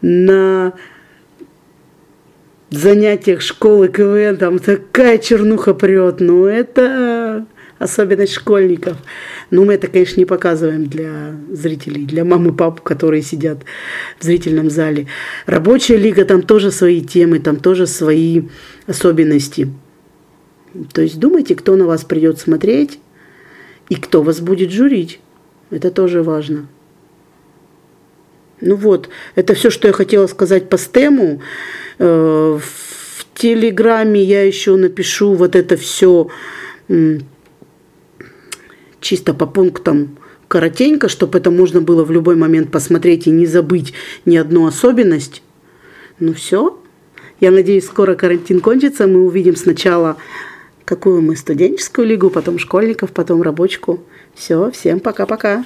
на 0.00 0.72
занятиях 2.78 3.40
школы 3.40 3.88
КВН 3.88 4.36
там 4.36 4.58
такая 4.58 5.18
чернуха 5.18 5.74
прет. 5.74 6.20
Ну, 6.20 6.46
это 6.46 7.46
особенность 7.78 8.34
школьников. 8.34 8.96
Но 9.50 9.64
мы 9.64 9.74
это, 9.74 9.88
конечно, 9.88 10.20
не 10.20 10.24
показываем 10.24 10.86
для 10.86 11.34
зрителей, 11.50 12.04
для 12.04 12.24
мамы 12.24 12.50
и 12.50 12.52
пап, 12.52 12.80
которые 12.80 13.22
сидят 13.22 13.64
в 14.18 14.24
зрительном 14.24 14.70
зале. 14.70 15.08
Рабочая 15.46 15.96
лига, 15.96 16.24
там 16.24 16.42
тоже 16.42 16.70
свои 16.70 17.00
темы, 17.02 17.38
там 17.38 17.56
тоже 17.56 17.86
свои 17.86 18.42
особенности. 18.86 19.68
То 20.92 21.02
есть 21.02 21.18
думайте, 21.18 21.54
кто 21.54 21.76
на 21.76 21.86
вас 21.86 22.04
придет 22.04 22.38
смотреть 22.38 22.98
и 23.88 23.96
кто 23.96 24.22
вас 24.22 24.40
будет 24.40 24.70
журить. 24.70 25.20
Это 25.70 25.90
тоже 25.90 26.22
важно. 26.22 26.68
Ну 28.62 28.76
вот, 28.76 29.08
это 29.34 29.54
все, 29.54 29.70
что 29.70 29.88
я 29.88 29.92
хотела 29.92 30.28
сказать 30.28 30.68
по 30.68 30.78
стему. 30.78 31.42
Э, 31.98 32.58
в 32.58 33.26
Телеграме 33.34 34.22
я 34.22 34.44
еще 34.44 34.76
напишу 34.76 35.34
вот 35.34 35.56
это 35.56 35.76
все 35.76 36.28
чисто 39.00 39.34
по 39.34 39.46
пунктам 39.46 40.16
коротенько, 40.46 41.08
чтобы 41.08 41.38
это 41.38 41.50
можно 41.50 41.80
было 41.80 42.04
в 42.04 42.12
любой 42.12 42.36
момент 42.36 42.70
посмотреть 42.70 43.26
и 43.26 43.30
не 43.30 43.46
забыть 43.46 43.94
ни 44.26 44.36
одну 44.36 44.66
особенность. 44.66 45.42
Ну 46.20 46.32
все. 46.32 46.78
Я 47.40 47.50
надеюсь, 47.50 47.86
скоро 47.86 48.14
карантин 48.14 48.60
кончится. 48.60 49.08
Мы 49.08 49.24
увидим 49.24 49.56
сначала 49.56 50.18
какую 50.84 51.22
мы 51.22 51.36
студенческую 51.36 52.06
лигу, 52.06 52.30
потом 52.30 52.58
школьников, 52.58 53.12
потом 53.12 53.42
рабочку. 53.42 54.04
Все, 54.34 54.70
всем 54.70 55.00
пока-пока. 55.00 55.64